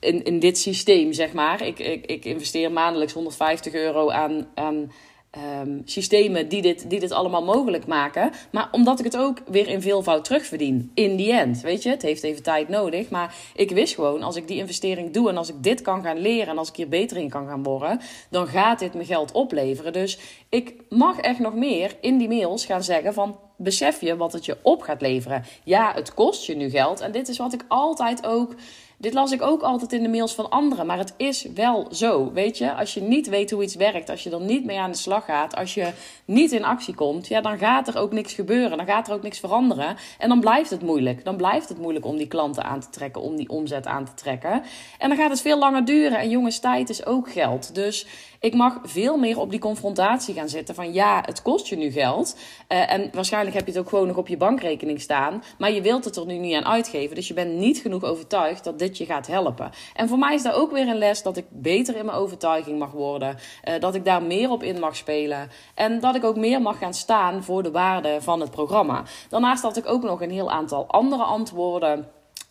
[0.00, 1.62] in, in dit systeem, zeg maar.
[1.62, 4.92] Ik, ik, ik investeer maandelijks 150 euro aan, aan
[5.36, 8.30] um, systemen die dit, die dit allemaal mogelijk maken.
[8.50, 10.90] Maar omdat ik het ook weer in veelvoud terugverdien.
[10.94, 11.60] In die end.
[11.60, 13.10] Weet je, het heeft even tijd nodig.
[13.10, 16.18] Maar ik wist gewoon, als ik die investering doe en als ik dit kan gaan
[16.18, 19.32] leren en als ik hier beter in kan gaan worden, dan gaat dit me geld
[19.32, 19.92] opleveren.
[19.92, 24.32] Dus ik mag echt nog meer in die mails gaan zeggen van besef je wat
[24.32, 25.44] het je op gaat leveren.
[25.64, 27.00] Ja, het kost je nu geld.
[27.00, 28.54] En dit is wat ik altijd ook
[29.00, 32.32] dit las ik ook altijd in de mails van anderen, maar het is wel zo.
[32.32, 34.90] Weet je, als je niet weet hoe iets werkt, als je er niet mee aan
[34.90, 35.92] de slag gaat, als je
[36.24, 38.76] niet in actie komt, ja, dan gaat er ook niks gebeuren.
[38.76, 39.96] Dan gaat er ook niks veranderen.
[40.18, 41.24] En dan blijft het moeilijk.
[41.24, 44.14] Dan blijft het moeilijk om die klanten aan te trekken, om die omzet aan te
[44.14, 44.62] trekken.
[44.98, 46.18] En dan gaat het veel langer duren.
[46.18, 47.74] En jongens, tijd is ook geld.
[47.74, 48.06] Dus
[48.40, 51.90] ik mag veel meer op die confrontatie gaan zitten van ja, het kost je nu
[51.90, 52.36] geld.
[52.68, 55.42] Uh, en waarschijnlijk heb je het ook gewoon nog op je bankrekening staan.
[55.58, 57.14] Maar je wilt het er nu niet aan uitgeven.
[57.14, 59.70] Dus je bent niet genoeg overtuigd dat dit je gaat helpen.
[59.94, 62.78] En voor mij is daar ook weer een les dat ik beter in mijn overtuiging
[62.78, 63.36] mag worden.
[63.64, 65.50] Uh, dat ik daar meer op in mag spelen.
[65.74, 69.02] En dat ik ook meer mag gaan staan voor de waarde van het programma.
[69.28, 72.08] Daarnaast had ik ook nog een heel aantal andere antwoorden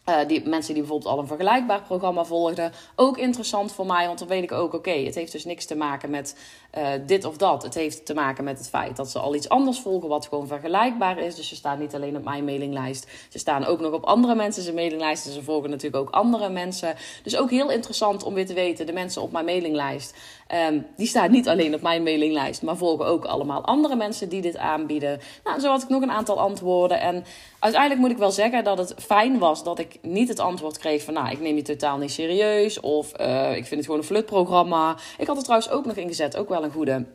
[0.10, 2.72] uh, die mensen die bijvoorbeeld al een vergelijkbaar programma volgden.
[2.96, 5.76] Ook interessant voor mij, want dan weet ik ook, oké, het heeft dus niks te
[5.76, 6.36] maken met
[6.78, 7.64] uh, dit of dat.
[7.64, 10.48] Het heeft te maken met het feit dat ze al iets anders volgen wat gewoon
[10.48, 11.36] vergelijkbaar is.
[11.36, 14.64] Dus ze staan niet alleen op mijn mailinglijst, ze staan ook nog op andere mensen
[14.64, 15.24] zijn mailinglijst.
[15.24, 16.96] Dus ze volgen natuurlijk ook andere mensen.
[17.24, 20.18] Dus ook heel interessant om weer te weten, de mensen op mijn mailinglijst,
[20.54, 24.42] um, die staan niet alleen op mijn mailinglijst, maar volgen ook allemaal andere mensen die
[24.42, 25.20] dit aanbieden.
[25.44, 27.24] Nou, zo had ik nog een aantal antwoorden en
[27.60, 31.04] uiteindelijk moet ik wel zeggen dat het fijn was dat ik niet het antwoord kreeg
[31.04, 32.80] van, nou, ik neem je totaal niet serieus.
[32.80, 34.96] Of uh, ik vind het gewoon een flutprogramma.
[35.18, 37.06] Ik had er trouwens ook nog ingezet, ook wel een goede.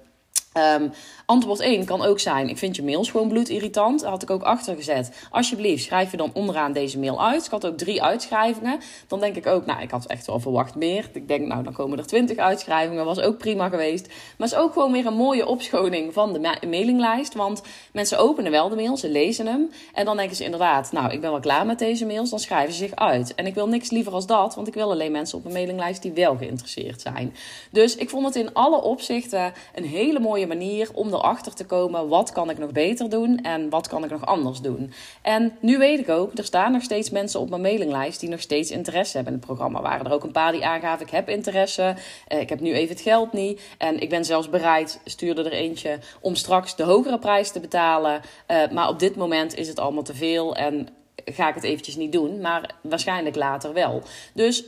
[0.59, 0.93] Um,
[1.27, 4.01] antwoord 1 kan ook zijn: Ik vind je mails gewoon bloedirritant.
[4.01, 5.27] Daar had ik ook achter gezet.
[5.31, 7.45] Alsjeblieft, schrijf je dan onderaan deze mail uit.
[7.45, 8.81] Ik had ook drie uitschrijvingen.
[9.07, 11.11] Dan denk ik ook, nou, ik had echt wel verwacht meer.
[11.13, 13.05] Ik denk, nou, dan komen er twintig uitschrijvingen.
[13.05, 14.07] Was ook prima geweest.
[14.07, 17.35] Maar het is ook gewoon weer een mooie opschoning van de ma mailinglijst.
[17.35, 17.63] Want
[17.93, 19.71] mensen openen wel de mail, ze lezen hem.
[19.93, 22.31] En dan denken ze inderdaad, nou, ik ben wel klaar met deze mails.
[22.31, 23.35] Dan schrijven ze zich uit.
[23.35, 26.03] En ik wil niks liever als dat, want ik wil alleen mensen op een mailinglijst
[26.03, 27.35] die wel geïnteresseerd zijn.
[27.71, 32.09] Dus ik vond het in alle opzichten een hele mooie manier om erachter te komen
[32.09, 34.93] wat kan ik nog beter doen en wat kan ik nog anders doen.
[35.23, 38.41] En nu weet ik ook, er staan nog steeds mensen op mijn mailinglijst die nog
[38.41, 39.83] steeds interesse hebben in het programma.
[39.83, 41.95] Waren er ook een paar die aangaven, ik heb interesse,
[42.29, 45.53] eh, ik heb nu even het geld niet en ik ben zelfs bereid, stuurde er
[45.53, 48.21] eentje, om straks de hogere prijs te betalen.
[48.49, 50.89] Uh, maar op dit moment is het allemaal te veel en
[51.25, 54.03] ga ik het eventjes niet doen, maar waarschijnlijk later wel.
[54.35, 54.65] Dus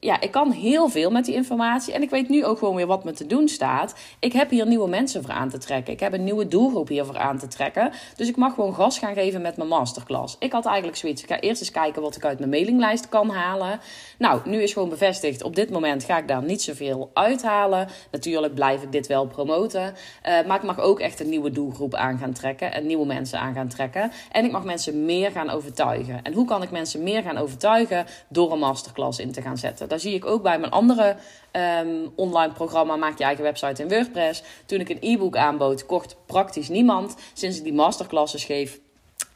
[0.00, 1.94] ja, ik kan heel veel met die informatie.
[1.94, 3.94] En ik weet nu ook gewoon weer wat me te doen staat.
[4.18, 5.92] Ik heb hier nieuwe mensen voor aan te trekken.
[5.92, 7.92] Ik heb een nieuwe doelgroep hier voor aan te trekken.
[8.16, 10.36] Dus ik mag gewoon gas gaan geven met mijn masterclass.
[10.38, 11.22] Ik had eigenlijk zoiets.
[11.22, 13.80] Ik ga eerst eens kijken wat ik uit mijn mailinglijst kan halen.
[14.18, 15.42] Nou, nu is gewoon bevestigd.
[15.42, 17.88] Op dit moment ga ik daar niet zoveel uithalen.
[18.10, 19.82] Natuurlijk blijf ik dit wel promoten.
[19.82, 22.72] Uh, maar ik mag ook echt een nieuwe doelgroep aan gaan trekken.
[22.72, 24.12] En nieuwe mensen aan gaan trekken.
[24.32, 26.22] En ik mag mensen meer gaan overtuigen.
[26.22, 28.06] En hoe kan ik mensen meer gaan overtuigen?
[28.28, 29.69] Door een masterclass in te gaan zetten.
[29.88, 31.16] Daar zie ik ook bij mijn andere
[31.50, 34.42] ehm, online programma Maak je eigen website in WordPress.
[34.66, 37.16] Toen ik een e-book aanbood, kocht praktisch niemand.
[37.32, 38.80] Sinds ik die masterclasses geef,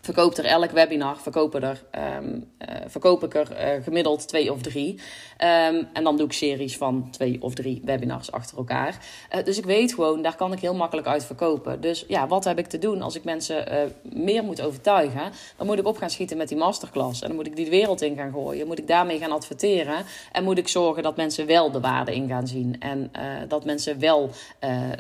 [0.05, 1.83] verkoopt er elk webinar, verkopen er,
[2.19, 2.51] um,
[2.87, 4.93] verkoop ik er uh, gemiddeld twee of drie.
[4.93, 8.99] Um, en dan doe ik series van twee of drie webinars achter elkaar.
[9.35, 11.81] Uh, dus ik weet gewoon, daar kan ik heel makkelijk uit verkopen.
[11.81, 15.33] Dus ja, wat heb ik te doen als ik mensen meer moet overtuigen?
[15.57, 17.21] Dan moet ik op gaan schieten met die masterclass.
[17.21, 18.67] En dan moet ik die de wereld in gaan gooien.
[18.67, 20.05] Moet ik daarmee gaan adverteren.
[20.33, 22.81] En moet ik zorgen dat mensen wel de waarde in gaan zien.
[22.81, 23.11] En
[23.49, 24.31] dat mensen wel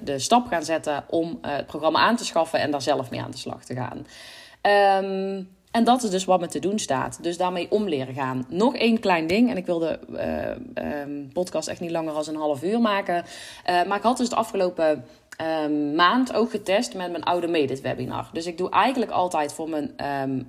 [0.02, 3.30] de stap gaan zetten om het programma aan te schaffen en daar zelf mee aan
[3.30, 4.06] de slag te gaan.
[4.66, 7.18] Um, en dat is dus wat me te doen staat.
[7.22, 8.46] Dus daarmee om leren gaan.
[8.48, 9.50] Nog één klein ding.
[9.50, 9.98] En ik wil de
[10.76, 13.24] uh, um, podcast echt niet langer dan een half uur maken.
[13.70, 15.04] Uh, maar ik had dus de afgelopen
[15.64, 18.28] um, maand ook getest met mijn oude Medit webinar.
[18.32, 19.94] Dus ik doe eigenlijk altijd voor mijn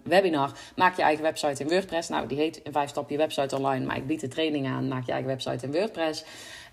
[0.03, 0.51] webinar...
[0.75, 2.09] Maak je eigen website in WordPress.
[2.09, 3.85] Nou, die heet in vijf stappen je website online.
[3.85, 4.87] Maar ik bied de training aan.
[4.87, 6.25] Maak je eigen website in WordPress.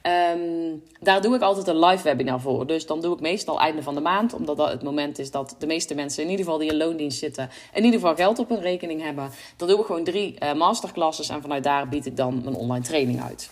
[0.07, 2.67] Um, daar doe ik altijd een live webinar voor.
[2.67, 5.57] Dus dan doe ik meestal einde van de maand, omdat dat het moment is dat
[5.59, 8.49] de meeste mensen, in ieder geval die in loondienst zitten, in ieder geval geld op
[8.49, 9.31] hun rekening hebben.
[9.57, 12.85] Dan doe ik gewoon drie uh, masterclasses en vanuit daar bied ik dan mijn online
[12.85, 13.51] training uit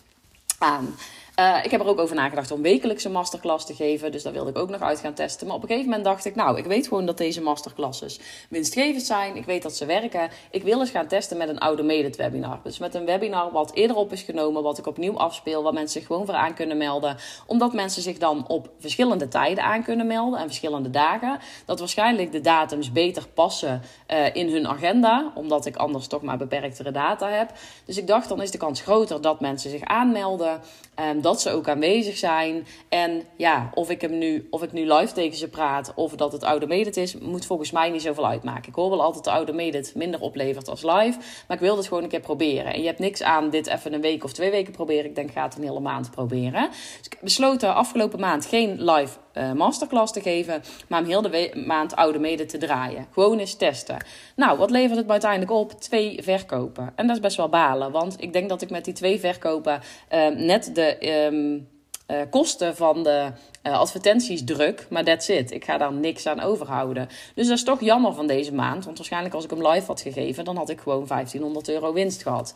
[0.58, 0.94] aan.
[1.40, 4.12] Uh, ik heb er ook over nagedacht om wekelijks een masterclass te geven.
[4.12, 5.46] Dus daar wilde ik ook nog uit gaan testen.
[5.46, 9.02] Maar op een gegeven moment dacht ik, nou, ik weet gewoon dat deze masterclasses winstgevend
[9.02, 9.36] zijn.
[9.36, 10.30] Ik weet dat ze werken.
[10.50, 12.60] Ik wil eens gaan testen met een oude medit webinar.
[12.62, 16.00] Dus met een webinar wat eerder op is genomen, wat ik opnieuw afspeel, waar mensen
[16.00, 17.16] zich gewoon voor aan kunnen melden.
[17.46, 21.38] Omdat mensen zich dan op verschillende tijden aan kunnen melden en verschillende dagen.
[21.64, 26.38] Dat waarschijnlijk de datums beter passen uh, in hun agenda, omdat ik anders toch maar
[26.38, 27.52] beperktere data heb.
[27.84, 30.60] Dus ik dacht, dan is de kans groter dat mensen zich aanmelden.
[31.08, 32.66] Um, dat ze ook aanwezig zijn.
[32.88, 36.32] En ja, of ik, hem nu, of ik nu live tegen ze praat of dat
[36.32, 38.68] het oude medit is, moet volgens mij niet zoveel uitmaken.
[38.68, 41.18] Ik hoor wel altijd de oude medit minder oplevert als live.
[41.18, 42.74] Maar ik wil het gewoon een keer proberen.
[42.74, 45.04] En je hebt niks aan dit even een week of twee weken proberen.
[45.04, 46.68] Ik denk, ga het een hele maand proberen.
[46.70, 51.62] Dus ik besloot afgelopen maand geen live uh, masterclass te geven, maar om heel de
[51.66, 53.06] maand oude mede te draaien.
[53.12, 54.04] Gewoon eens testen.
[54.36, 55.72] Nou, wat levert het me uiteindelijk op?
[55.72, 56.92] Twee verkopen.
[56.94, 59.80] En dat is best wel balen, want ik denk dat ik met die twee verkopen
[60.12, 61.08] uh, net de.
[61.26, 61.68] Um,
[62.10, 63.30] uh, kosten van de
[63.62, 65.50] uh, advertenties druk, maar that's it.
[65.50, 67.08] Ik ga daar niks aan overhouden.
[67.34, 70.00] Dus dat is toch jammer van deze maand, want waarschijnlijk als ik hem live had
[70.00, 72.54] gegeven, dan had ik gewoon 1500 euro winst gehad.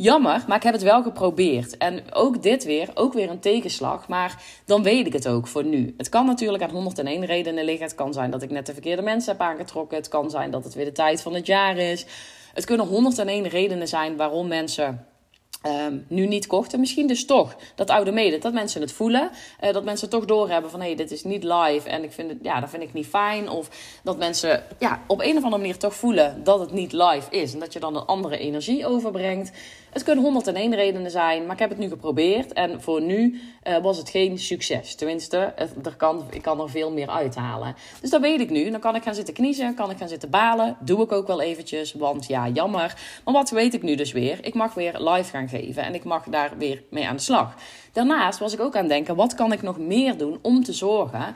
[0.00, 1.76] Jammer, maar ik heb het wel geprobeerd.
[1.76, 4.08] En ook dit weer, ook weer een tegenslag.
[4.08, 5.94] Maar dan weet ik het ook voor nu.
[5.96, 7.86] Het kan natuurlijk aan 101 redenen liggen.
[7.86, 9.96] Het kan zijn dat ik net de verkeerde mensen heb aangetrokken.
[9.96, 12.06] Het kan zijn dat het weer de tijd van het jaar is.
[12.54, 15.06] Het kunnen 101 redenen zijn waarom mensen
[15.66, 16.80] Um, nu niet kochten.
[16.80, 19.30] Misschien dus toch dat oude mede, dat mensen het voelen.
[19.64, 22.30] Uh, dat mensen toch doorhebben van hé, hey, dit is niet live en ik vind
[22.30, 23.50] het, ja, dat vind ik niet fijn.
[23.50, 23.68] Of
[24.02, 27.52] dat mensen ja, op een of andere manier toch voelen dat het niet live is.
[27.52, 29.52] En dat je dan een andere energie overbrengt.
[29.90, 32.52] Het kunnen 101 redenen zijn, maar ik heb het nu geprobeerd.
[32.52, 34.94] En voor nu uh, was het geen succes.
[34.94, 35.36] Tenminste,
[35.84, 37.74] er kan, ik kan er veel meer uithalen.
[38.00, 38.70] Dus dat weet ik nu.
[38.70, 40.76] Dan kan ik gaan zitten kniezen, kan ik gaan zitten balen.
[40.80, 42.96] Doe ik ook wel eventjes, want ja, jammer.
[43.24, 44.38] Maar wat weet ik nu dus weer?
[44.44, 47.54] Ik mag weer live gaan geven en ik mag daar weer mee aan de slag.
[47.92, 50.72] Daarnaast was ik ook aan het denken, wat kan ik nog meer doen om te
[50.72, 51.34] zorgen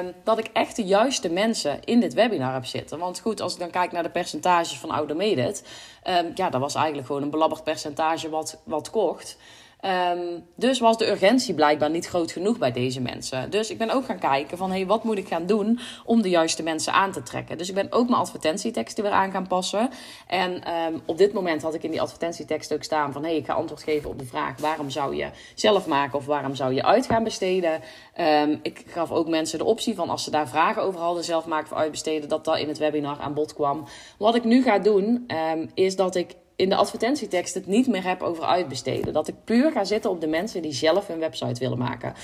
[0.00, 2.98] um, dat ik echt de juiste mensen in dit webinar heb zitten.
[2.98, 6.74] Want goed, als ik dan kijk naar de percentages van oude um, ja, dat was
[6.74, 9.36] eigenlijk gewoon een belabberd percentage wat, wat kocht.
[9.84, 13.50] Um, dus was de urgentie blijkbaar niet groot genoeg bij deze mensen.
[13.50, 16.28] Dus ik ben ook gaan kijken van, hey, wat moet ik gaan doen om de
[16.28, 17.58] juiste mensen aan te trekken?
[17.58, 19.90] Dus ik ben ook mijn advertentieteksten weer aan gaan passen.
[20.26, 23.44] En um, op dit moment had ik in die advertentietekst ook staan van, hey, ik
[23.44, 26.84] ga antwoord geven op de vraag, waarom zou je zelf maken of waarom zou je
[26.84, 27.80] uit gaan besteden?
[28.20, 31.46] Um, ik gaf ook mensen de optie van, als ze daar vragen over hadden, zelf
[31.46, 33.84] maken of uitbesteden, dat dat in het webinar aan bod kwam.
[34.18, 35.26] Wat ik nu ga doen,
[35.74, 39.12] is dat ik in de advertentietekst het niet meer heb over uitbesteden.
[39.12, 42.14] Dat ik puur ga zitten op de mensen die zelf hun website willen maken.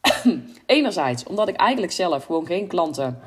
[0.66, 3.18] Enerzijds omdat ik eigenlijk zelf gewoon geen klanten.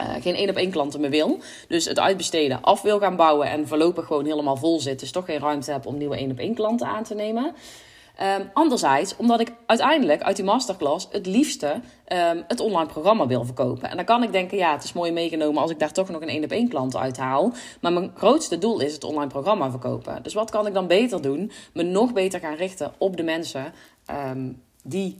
[0.00, 1.38] Uh, geen één op één klanten meer wil.
[1.68, 5.00] Dus het uitbesteden af wil gaan bouwen en voorlopig gewoon helemaal vol zit.
[5.00, 7.54] Dus toch geen ruimte heb om nieuwe één op één klanten aan te nemen.
[8.22, 13.44] Um, anderzijds, omdat ik uiteindelijk uit die masterclass het liefste um, het online programma wil
[13.44, 13.90] verkopen.
[13.90, 16.22] En dan kan ik denken, ja, het is mooi meegenomen als ik daar toch nog
[16.22, 17.52] een één op één klant uithaal.
[17.80, 20.22] Maar mijn grootste doel is het online programma verkopen.
[20.22, 21.50] Dus wat kan ik dan beter doen?
[21.72, 23.72] Me nog beter gaan richten op de mensen
[24.30, 25.18] um, die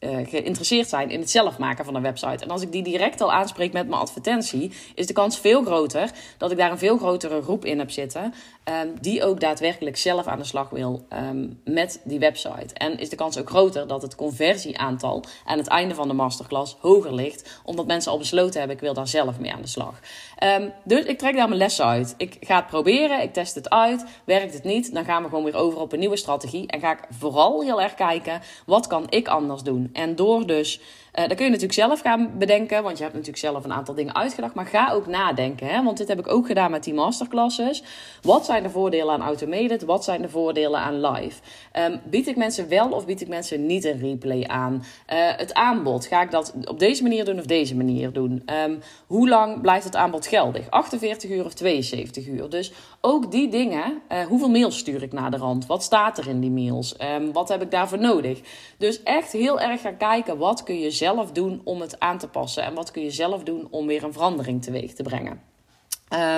[0.00, 2.44] uh, geïnteresseerd zijn in het zelf maken van een website.
[2.44, 6.10] En als ik die direct al aanspreek met mijn advertentie, is de kans veel groter
[6.38, 8.34] dat ik daar een veel grotere groep in heb zitten.
[8.64, 12.74] Um, die ook daadwerkelijk zelf aan de slag wil um, met die website.
[12.74, 16.76] En is de kans ook groter dat het conversieaantal aan het einde van de masterclass
[16.80, 20.00] hoger ligt, omdat mensen al besloten hebben: ik wil daar zelf mee aan de slag.
[20.44, 22.14] Um, dus ik trek daar mijn lessen uit.
[22.16, 24.04] Ik ga het proberen, ik test het uit.
[24.24, 26.66] Werkt het niet, dan gaan we gewoon weer over op een nieuwe strategie.
[26.66, 29.90] En ga ik vooral heel erg kijken: wat kan ik anders doen?
[29.92, 30.80] En door dus
[31.14, 34.14] uh, kun je natuurlijk zelf gaan bedenken, want je hebt natuurlijk zelf een aantal dingen
[34.14, 34.54] uitgedacht.
[34.54, 35.82] Maar ga ook nadenken, hè?
[35.82, 37.82] want dit heb ik ook gedaan met die masterclasses.
[38.22, 39.82] Wat zijn de voordelen aan automated?
[39.82, 41.40] Wat zijn de voordelen aan live?
[41.78, 44.74] Um, bied ik mensen wel of bied ik mensen niet een replay aan?
[44.74, 48.42] Uh, het aanbod, ga ik dat op deze manier doen of deze manier doen?
[48.64, 50.70] Um, hoe lang blijft het aanbod geldig?
[50.70, 52.48] 48 uur of 72 uur?
[52.48, 55.66] Dus ook die dingen, uh, hoeveel mails stuur ik naar de rand?
[55.66, 56.94] Wat staat er in die mails?
[57.02, 58.40] Um, wat heb ik daarvoor nodig?
[58.76, 62.28] Dus echt heel erg gaan kijken, wat kun je zelf doen om het aan te
[62.28, 62.62] passen?
[62.62, 65.42] En wat kun je zelf doen om weer een verandering teweeg te brengen?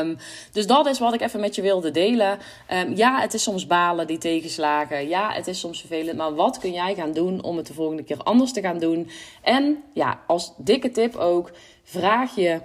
[0.01, 0.17] Um,
[0.53, 2.39] dus dat is wat ik even met je wilde delen.
[2.73, 5.09] Um, ja, het is soms balen, die tegenslagen.
[5.09, 6.17] Ja, het is soms vervelend.
[6.17, 9.11] Maar wat kun jij gaan doen om het de volgende keer anders te gaan doen?
[9.43, 11.51] En ja, als dikke tip ook,
[11.85, 12.61] vraag je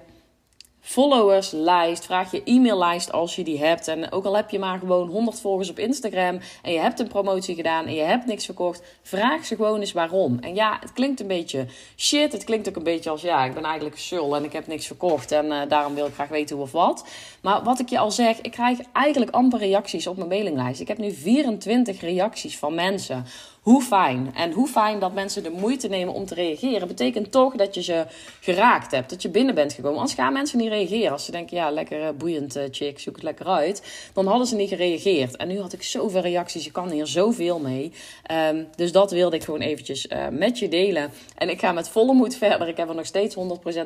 [0.88, 2.06] followerslijst.
[2.06, 3.88] Vraag je e-maillijst als je die hebt.
[3.88, 6.40] En ook al heb je maar gewoon 100 volgers op Instagram.
[6.62, 8.82] En je hebt een promotie gedaan en je hebt niks verkocht.
[9.02, 10.38] Vraag ze gewoon eens waarom.
[10.40, 11.66] En ja, het klinkt een beetje
[11.98, 12.32] shit.
[12.32, 14.68] Het klinkt ook een beetje als ja, ik ben eigenlijk een sul en ik heb
[14.68, 15.32] niks verkocht.
[15.32, 17.08] En uh, daarom wil ik graag weten hoe of wat.
[17.42, 20.82] Maar wat ik je al zeg, ik krijg eigenlijk amper reacties op mijn mailinglijst.
[20.82, 23.26] Ik heb nu 24 reacties van mensen
[23.68, 24.32] hoe fijn.
[24.36, 27.84] En hoe fijn dat mensen de moeite nemen om te reageren, betekent toch dat je
[27.84, 28.06] ze
[28.42, 29.10] geraakt hebt.
[29.10, 29.98] Dat je binnen bent gekomen.
[29.98, 31.12] Anders gaan mensen niet reageren.
[31.12, 34.10] Als ze denken, ja, lekker eh, boeiend uh, chick, zoek het lekker uit.
[34.14, 35.36] Dan hadden ze niet gereageerd.
[35.36, 36.64] En nu had ik zoveel reacties.
[36.64, 37.92] Je kan hier zoveel mee.
[38.32, 41.12] Um, dus dat wilde ik gewoon eventjes uh, met je delen.
[41.38, 42.68] En ik ga met volle moed verder.
[42.68, 43.40] Ik heb er nog steeds 100%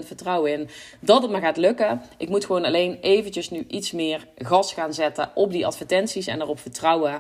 [0.06, 2.02] vertrouwen in dat het me gaat lukken.
[2.17, 6.28] Ik moet gewoon alleen eventjes nu iets meer gas gaan zetten op die advertenties.
[6.28, 7.20] En erop vertrouwen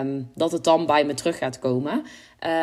[0.00, 2.02] Um, dat het dan bij me terug gaat komen.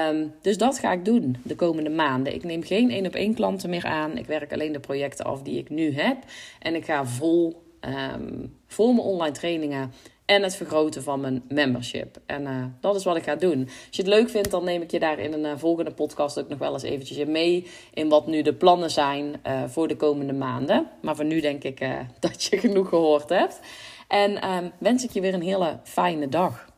[0.10, 2.34] Um, dus dat ga ik doen de komende maanden.
[2.34, 4.18] Ik neem geen één op één klanten meer aan.
[4.18, 6.18] Ik werk alleen de projecten af die ik nu heb.
[6.60, 9.92] En ik ga vol, um, vol mijn online trainingen
[10.26, 12.18] en het vergroten van mijn membership.
[12.26, 13.64] En uh, dat is wat ik ga doen.
[13.64, 16.40] Als je het leuk vindt, dan neem ik je daar in een uh, volgende podcast
[16.40, 17.68] ook nog wel eens eventjes in mee.
[17.94, 20.88] In wat nu de plannen zijn uh, voor de komende maanden.
[21.02, 21.88] Maar voor nu denk ik
[22.20, 23.60] dat je genoeg gehoord hebt.
[24.08, 24.40] En
[24.78, 26.76] wens ik je weer een hele fijne dag.